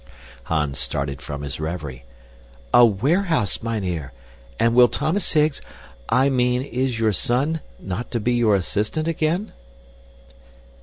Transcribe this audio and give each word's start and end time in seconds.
Hans 0.45 0.79
started 0.79 1.21
from 1.21 1.43
his 1.43 1.59
reverie. 1.59 2.05
"A 2.73 2.83
warehouse, 2.83 3.61
mynheer! 3.61 4.13
And 4.59 4.73
will 4.73 4.87
Thomas 4.87 5.33
Higgs 5.33 5.61
I 6.09 6.27
mean, 6.27 6.63
is 6.63 6.99
your 6.99 7.13
son 7.13 7.61
not 7.79 8.09
to 8.09 8.19
be 8.19 8.33
your 8.33 8.55
assistant 8.55 9.07
again?" 9.07 9.53